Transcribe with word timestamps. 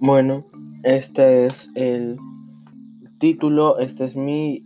Bueno, 0.00 0.44
este 0.82 1.46
es 1.46 1.70
el 1.76 2.18
título, 3.18 3.78
este 3.78 4.04
es 4.04 4.16
mi 4.16 4.64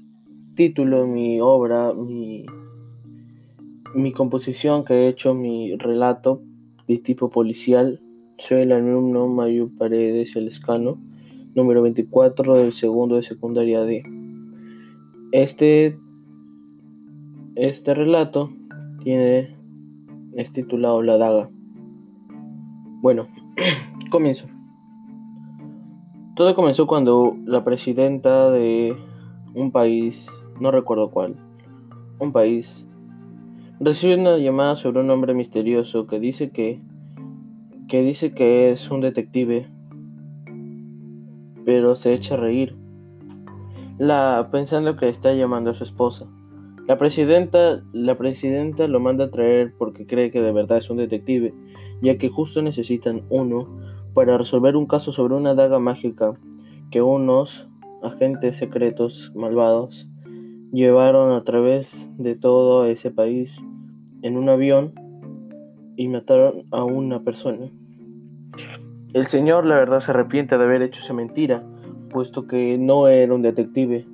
título, 0.54 1.06
mi 1.06 1.38
obra, 1.40 1.93
mi, 1.93 2.47
mi 3.95 4.11
composición 4.12 4.85
que 4.85 4.95
he 4.95 5.09
hecho, 5.09 5.35
mi 5.35 5.77
relato 5.77 6.41
de 6.88 6.96
tipo 6.99 7.28
policial. 7.28 8.01
Soy 8.38 8.63
el 8.63 8.72
alumno 8.72 9.28
Mayu 9.28 9.71
Paredes 9.77 10.35
Elescano, 10.35 10.99
número 11.54 11.83
24 11.83 12.54
del 12.54 12.72
segundo 12.72 13.17
de 13.17 13.22
secundaria 13.22 13.83
D. 13.83 14.03
Este, 15.33 15.99
este 17.55 17.92
relato 17.92 18.51
tiene, 19.05 19.55
es 20.37 20.51
titulado 20.52 21.02
La 21.02 21.19
Daga. 21.19 21.51
Bueno, 23.02 23.29
comienzo. 24.10 24.48
Todo 26.38 26.55
comenzó 26.55 26.87
cuando 26.87 27.37
la 27.47 27.65
presidenta 27.65 28.48
de 28.48 28.96
un 29.55 29.73
país, 29.73 30.29
no 30.60 30.70
recuerdo 30.70 31.10
cuál, 31.10 31.34
un 32.20 32.30
país, 32.30 32.87
recibe 33.80 34.15
una 34.15 34.38
llamada 34.38 34.77
sobre 34.77 35.01
un 35.01 35.10
hombre 35.10 35.34
misterioso 35.34 36.06
que 36.06 36.20
dice 36.20 36.51
que, 36.51 36.80
que 37.88 38.02
dice 38.02 38.34
que 38.34 38.70
es 38.70 38.88
un 38.88 39.01
detective, 39.01 39.69
pero 41.65 41.96
se 41.96 42.12
echa 42.12 42.34
a 42.34 42.38
reír, 42.38 42.77
la, 43.98 44.48
pensando 44.52 44.95
que 44.95 45.09
está 45.09 45.32
llamando 45.32 45.73
a 45.73 45.74
su 45.74 45.82
esposa. 45.82 46.29
La 46.87 46.98
presidenta, 46.98 47.82
la 47.93 48.16
presidenta 48.16 48.87
lo 48.87 49.01
manda 49.01 49.24
a 49.24 49.30
traer 49.32 49.74
porque 49.77 50.07
cree 50.07 50.30
que 50.30 50.41
de 50.41 50.52
verdad 50.52 50.79
es 50.79 50.88
un 50.88 50.98
detective, 50.98 51.52
ya 52.01 52.16
que 52.16 52.29
justo 52.29 52.62
necesitan 52.62 53.24
uno 53.29 53.66
para 54.19 54.37
resolver 54.37 54.74
un 54.74 54.87
caso 54.87 55.13
sobre 55.13 55.37
una 55.37 55.55
daga 55.55 55.79
mágica 55.79 56.35
que 56.91 57.02
unos 57.02 57.69
agentes 58.02 58.57
secretos 58.57 59.30
malvados 59.37 60.09
llevaron 60.73 61.30
a 61.30 61.45
través 61.45 62.11
de 62.19 62.35
todo 62.35 62.85
ese 62.87 63.13
país 63.13 63.65
en 64.23 64.37
un 64.37 64.49
avión 64.49 64.93
y 65.95 66.09
mataron 66.09 66.65
a 66.73 66.83
una 66.83 67.23
persona. 67.23 67.71
El 69.13 69.29
señor 69.29 69.65
la 69.65 69.77
verdad 69.77 70.01
se 70.01 70.11
arrepiente 70.11 70.59
de 70.59 70.65
haber 70.65 70.83
hecho 70.83 71.01
esa 71.01 71.15
mentira, 71.15 71.63
puesto 72.11 72.49
que 72.49 72.77
no 72.77 73.07
era 73.07 73.33
un 73.33 73.43
detective. 73.43 74.05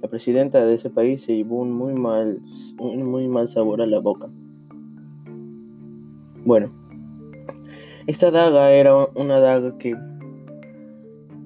La 0.00 0.06
presidenta 0.06 0.64
de 0.64 0.74
ese 0.74 0.90
país 0.90 1.24
se 1.24 1.34
llevó 1.34 1.56
un 1.62 1.72
muy 1.72 1.94
mal, 1.94 2.38
un 2.78 3.02
muy 3.10 3.26
mal 3.26 3.48
sabor 3.48 3.82
a 3.82 3.86
la 3.86 3.98
boca. 3.98 4.28
Bueno, 6.44 6.70
esta 8.06 8.30
daga 8.30 8.70
era 8.72 9.06
una 9.14 9.40
daga 9.40 9.78
que 9.78 9.96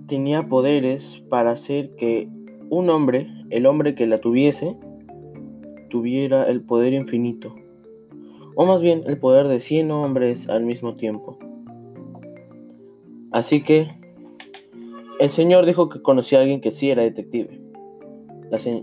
tenía 0.08 0.48
poderes 0.48 1.22
para 1.28 1.52
hacer 1.52 1.94
que 1.96 2.28
un 2.70 2.90
hombre, 2.90 3.28
el 3.50 3.66
hombre 3.66 3.94
que 3.94 4.06
la 4.06 4.20
tuviese, 4.20 4.76
tuviera 5.88 6.48
el 6.48 6.62
poder 6.62 6.94
infinito. 6.94 7.54
O 8.56 8.66
más 8.66 8.82
bien 8.82 9.04
el 9.06 9.18
poder 9.18 9.46
de 9.46 9.60
100 9.60 9.90
hombres 9.92 10.48
al 10.48 10.64
mismo 10.64 10.96
tiempo. 10.96 11.38
Así 13.30 13.62
que 13.62 13.88
el 15.20 15.30
señor 15.30 15.64
dijo 15.64 15.88
que 15.88 16.02
conocía 16.02 16.38
a 16.38 16.42
alguien 16.42 16.60
que 16.60 16.72
sí 16.72 16.90
era 16.90 17.02
detective. 17.02 17.60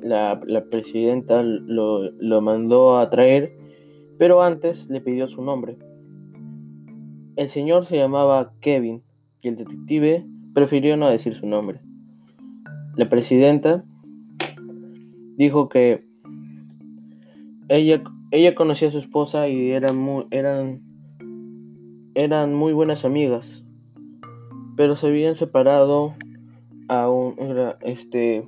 La, 0.01 0.65
presidenta 0.69 1.41
lo, 1.43 2.11
lo 2.11 2.41
mandó 2.41 2.99
a 2.99 3.09
traer, 3.09 3.57
pero 4.17 4.41
antes 4.41 4.89
le 4.89 5.01
pidió 5.01 5.27
su 5.27 5.41
nombre. 5.41 5.77
El 7.35 7.49
señor 7.49 7.85
se 7.85 7.97
llamaba 7.97 8.53
Kevin 8.61 9.03
y 9.41 9.49
el 9.49 9.55
detective 9.55 10.25
prefirió 10.53 10.95
no 10.95 11.09
decir 11.09 11.33
su 11.33 11.47
nombre. 11.47 11.81
La 12.95 13.09
presidenta 13.09 13.83
dijo 15.35 15.67
que 15.67 16.05
ella, 17.67 18.03
ella 18.31 18.55
conocía 18.55 18.87
a 18.87 18.91
su 18.91 18.99
esposa 18.99 19.49
y 19.49 19.71
eran 19.71 19.97
muy, 19.97 20.25
eran, 20.31 20.81
eran 22.13 22.53
muy 22.53 22.71
buenas 22.71 23.03
amigas, 23.03 23.65
pero 24.77 24.95
se 24.95 25.07
habían 25.07 25.35
separado 25.35 26.13
a, 26.87 27.09
un, 27.09 27.35
este, 27.81 28.47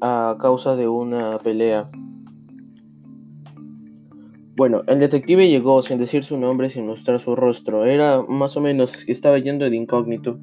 a 0.00 0.36
causa 0.40 0.74
de 0.76 0.88
una 0.88 1.38
pelea. 1.38 1.90
Bueno, 4.56 4.84
el 4.86 4.98
detective 4.98 5.50
llegó 5.50 5.82
sin 5.82 5.98
decir 5.98 6.24
su 6.24 6.38
nombre, 6.38 6.70
sin 6.70 6.86
mostrar 6.86 7.18
su 7.18 7.36
rostro. 7.36 7.84
Era 7.84 8.22
más 8.22 8.56
o 8.56 8.62
menos, 8.62 9.04
estaba 9.06 9.38
yendo 9.38 9.68
de 9.68 9.76
incógnito. 9.76 10.38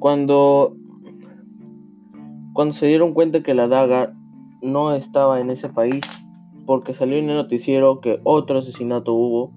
Cuando, 0.00 0.74
cuando 2.52 2.74
se 2.74 2.88
dieron 2.88 3.14
cuenta 3.14 3.44
que 3.44 3.54
la 3.54 3.68
daga 3.68 4.12
no 4.60 4.92
estaba 4.92 5.38
en 5.38 5.50
ese 5.50 5.68
país, 5.68 6.00
porque 6.66 6.94
salió 6.94 7.16
en 7.16 7.30
el 7.30 7.36
noticiero 7.36 8.00
que 8.00 8.18
otro 8.24 8.58
asesinato 8.58 9.14
hubo 9.14 9.52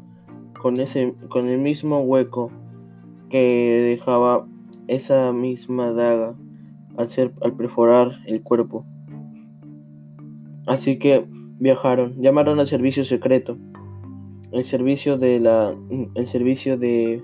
con, 0.61 0.79
ese, 0.79 1.15
con 1.29 1.47
el 1.47 1.57
mismo 1.57 2.01
hueco 2.01 2.51
que 3.31 3.97
dejaba 3.97 4.45
esa 4.87 5.31
misma 5.31 5.91
daga 5.91 6.35
al, 6.97 7.09
ser, 7.09 7.33
al 7.41 7.53
perforar 7.53 8.11
el 8.27 8.43
cuerpo. 8.43 8.85
Así 10.67 10.99
que 10.99 11.25
viajaron, 11.59 12.21
llamaron 12.21 12.59
al 12.59 12.67
servicio 12.67 13.03
secreto, 13.03 13.57
el 14.51 14.63
servicio 14.63 15.17
de 15.17 15.39
la, 15.39 15.75
el 16.16 16.27
servicio 16.27 16.77
de, 16.77 17.23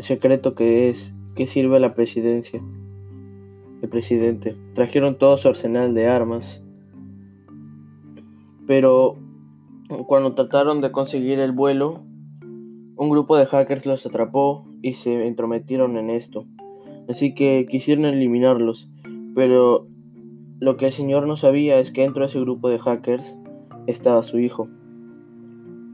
secreto 0.00 0.54
que 0.54 0.88
es 0.88 1.14
que 1.34 1.46
sirve 1.46 1.76
a 1.76 1.80
la 1.80 1.94
presidencia, 1.94 2.62
el 3.82 3.88
presidente. 3.88 4.56
Trajeron 4.74 5.18
todo 5.18 5.36
su 5.36 5.48
arsenal 5.48 5.94
de 5.94 6.08
armas, 6.08 6.62
pero 8.66 9.16
cuando 10.06 10.34
trataron 10.34 10.80
de 10.80 10.92
conseguir 10.92 11.38
el 11.38 11.52
vuelo, 11.52 12.02
un 12.96 13.10
grupo 13.10 13.36
de 13.36 13.46
hackers 13.46 13.86
los 13.86 14.06
atrapó 14.06 14.66
y 14.82 14.94
se 14.94 15.26
entrometieron 15.26 15.96
en 15.96 16.10
esto. 16.10 16.46
Así 17.08 17.34
que 17.34 17.66
quisieron 17.68 18.04
eliminarlos, 18.06 18.88
pero 19.34 19.88
lo 20.60 20.76
que 20.76 20.86
el 20.86 20.92
señor 20.92 21.26
no 21.26 21.36
sabía 21.36 21.78
es 21.78 21.90
que 21.90 22.02
dentro 22.02 22.22
de 22.22 22.28
ese 22.28 22.40
grupo 22.40 22.68
de 22.68 22.78
hackers 22.78 23.38
estaba 23.86 24.22
su 24.22 24.38
hijo, 24.38 24.68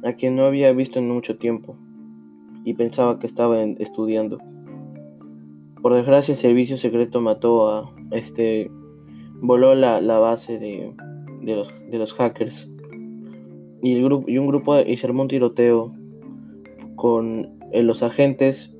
a 0.05 0.13
quien 0.13 0.37
no 0.37 0.45
había 0.45 0.73
visto 0.73 0.99
en 0.99 1.09
mucho 1.09 1.39
tiempo, 1.39 1.77
y 2.65 2.75
pensaba 2.75 3.19
que 3.19 3.27
estaba 3.27 3.61
estudiando. 3.63 4.39
Por 5.83 5.95
desgracia 5.95 6.33
el 6.33 6.39
servicio 6.39 6.77
secreto 6.77 7.21
mató 7.21 7.69
a 7.69 7.95
este, 8.11 8.71
voló 9.41 9.75
la, 9.75 10.01
base 10.19 10.59
de, 10.59 10.95
los, 11.43 12.13
hackers 12.13 12.71
y, 13.83 13.95
el 13.95 14.05
grupo, 14.05 14.29
y 14.29 14.39
un 14.39 14.47
grupo 14.47 14.79
y 14.79 14.97
se 14.97 15.07
armó 15.07 15.23
un 15.23 15.29
tiroteo 15.29 15.95
con 16.97 17.59
eh, 17.73 17.83
los 17.83 18.03
agentes 18.03 18.77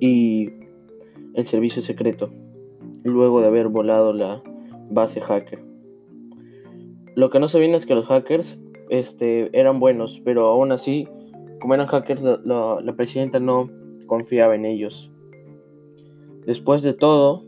y 0.00 0.48
el 1.34 1.44
servicio 1.44 1.82
secreto 1.82 2.30
luego 3.04 3.40
de 3.40 3.48
haber 3.48 3.68
volado 3.68 4.12
la, 4.12 4.42
base 4.94 5.20
hacker. 5.20 5.62
Lo 7.14 7.30
que 7.30 7.40
no 7.40 7.48
sabían 7.48 7.74
es 7.74 7.86
que 7.86 7.94
los 7.94 8.08
hackers 8.08 8.60
este, 8.88 9.50
eran 9.58 9.80
buenos, 9.80 10.20
pero 10.24 10.48
aún 10.48 10.72
así, 10.72 11.08
como 11.60 11.74
eran 11.74 11.86
hackers, 11.86 12.22
la, 12.22 12.78
la 12.82 12.96
presidenta 12.96 13.40
no 13.40 13.70
confiaba 14.06 14.54
en 14.54 14.64
ellos. 14.64 15.10
Después 16.46 16.82
de 16.82 16.94
todo, 16.94 17.44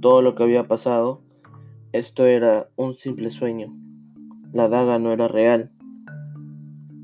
todo 0.00 0.22
lo 0.22 0.34
que 0.34 0.42
había 0.42 0.66
pasado, 0.66 1.20
esto 1.92 2.26
era 2.26 2.68
un 2.76 2.94
simple 2.94 3.30
sueño. 3.30 3.74
La 4.52 4.68
daga 4.68 4.98
no 4.98 5.12
era 5.12 5.28
real. 5.28 5.70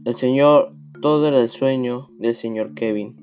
El 0.04 0.14
señor, 0.14 0.74
todo 1.00 1.26
era 1.28 1.40
el 1.40 1.48
sueño 1.48 2.08
del 2.18 2.34
señor 2.34 2.74
Kevin. 2.74 3.16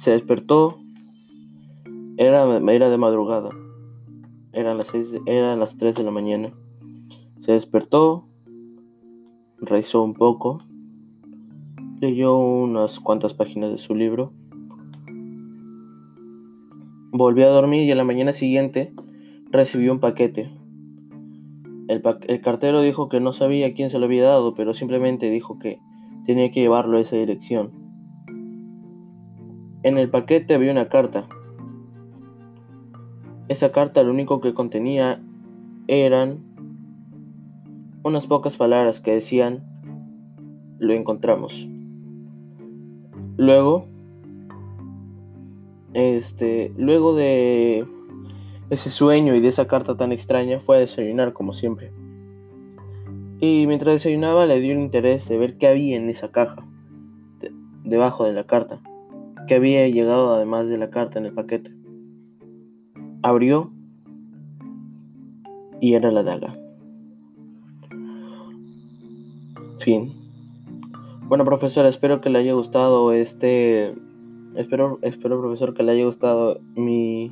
Se 0.00 0.12
despertó 0.12 0.80
era, 2.20 2.44
era 2.70 2.90
de 2.90 2.98
madrugada. 2.98 3.50
Eran 4.52 4.78
las, 4.78 4.88
seis, 4.88 5.16
las 5.26 5.76
3 5.76 5.96
de 5.96 6.02
la 6.02 6.10
mañana. 6.10 6.52
Se 7.38 7.52
despertó, 7.52 8.26
rezó 9.58 10.02
un 10.02 10.14
poco, 10.14 10.64
leyó 12.00 12.36
unas 12.36 12.98
cuantas 12.98 13.34
páginas 13.34 13.70
de 13.70 13.78
su 13.78 13.94
libro, 13.94 14.32
volvió 17.12 17.46
a 17.46 17.50
dormir 17.50 17.84
y 17.84 17.92
a 17.92 17.94
la 17.94 18.04
mañana 18.04 18.32
siguiente 18.32 18.92
recibió 19.50 19.92
un 19.92 20.00
paquete. 20.00 20.50
El 21.88 22.40
cartero 22.40 22.82
dijo 22.82 23.08
que 23.08 23.20
no 23.20 23.32
sabía 23.32 23.74
quién 23.74 23.90
se 23.90 23.98
lo 23.98 24.06
había 24.06 24.24
dado, 24.24 24.54
pero 24.54 24.74
simplemente 24.74 25.30
dijo 25.30 25.58
que 25.58 25.80
tenía 26.24 26.50
que 26.50 26.60
llevarlo 26.60 26.98
a 26.98 27.00
esa 27.00 27.16
dirección. 27.16 27.72
En 29.82 29.98
el 29.98 30.10
paquete 30.10 30.54
había 30.54 30.72
una 30.72 30.88
carta 30.88 31.26
esa 33.50 33.72
carta 33.72 34.04
lo 34.04 34.12
único 34.12 34.40
que 34.40 34.54
contenía 34.54 35.20
eran 35.88 36.38
unas 38.04 38.28
pocas 38.28 38.56
palabras 38.56 39.00
que 39.00 39.12
decían, 39.12 39.64
lo 40.78 40.94
encontramos. 40.94 41.68
Luego, 43.36 43.86
Este, 45.92 46.72
luego 46.76 47.16
de 47.16 47.84
ese 48.70 48.90
sueño 48.90 49.34
y 49.34 49.40
de 49.40 49.48
esa 49.48 49.66
carta 49.66 49.96
tan 49.96 50.12
extraña, 50.12 50.60
fue 50.60 50.76
a 50.76 50.78
desayunar 50.80 51.32
como 51.32 51.52
siempre. 51.52 51.90
Y 53.40 53.66
mientras 53.66 53.94
desayunaba 53.94 54.46
le 54.46 54.60
dio 54.60 54.74
el 54.74 54.78
interés 54.78 55.28
de 55.28 55.36
ver 55.36 55.58
qué 55.58 55.66
había 55.66 55.96
en 55.96 56.08
esa 56.08 56.30
caja, 56.30 56.64
debajo 57.82 58.24
de 58.24 58.32
la 58.32 58.44
carta, 58.44 58.80
qué 59.48 59.56
había 59.56 59.88
llegado 59.88 60.32
además 60.32 60.68
de 60.68 60.78
la 60.78 60.90
carta 60.90 61.18
en 61.18 61.26
el 61.26 61.32
paquete. 61.32 61.79
Abrió 63.22 63.70
y 65.80 65.94
era 65.94 66.10
la 66.10 66.22
daga. 66.22 66.56
Fin. 69.78 70.12
Bueno, 71.26 71.44
profesor, 71.44 71.86
espero 71.86 72.20
que 72.20 72.28
le 72.28 72.38
haya 72.38 72.52
gustado 72.52 73.12
este. 73.12 73.94
Espero, 74.56 74.98
espero 75.02 75.40
profesor, 75.40 75.74
que 75.74 75.82
le 75.82 75.92
haya 75.92 76.04
gustado 76.04 76.60
mi, 76.74 77.30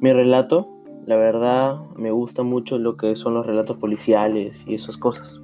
mi 0.00 0.12
relato. 0.12 0.68
La 1.06 1.16
verdad, 1.16 1.80
me 1.96 2.10
gusta 2.10 2.42
mucho 2.42 2.78
lo 2.78 2.96
que 2.96 3.16
son 3.16 3.34
los 3.34 3.46
relatos 3.46 3.76
policiales 3.76 4.64
y 4.66 4.74
esas 4.74 4.96
cosas. 4.96 5.40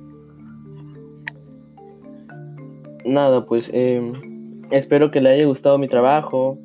Nada, 3.04 3.46
pues 3.46 3.70
em, 3.72 4.62
espero 4.70 5.10
que 5.10 5.20
le 5.20 5.30
haya 5.30 5.46
gustado 5.46 5.78
mi 5.78 5.88
trabajo, 5.88 6.58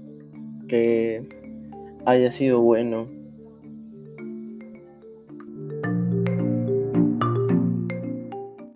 que 0.68 1.28
haya 2.06 2.32
sido 2.32 2.60
bueno. 2.62 3.08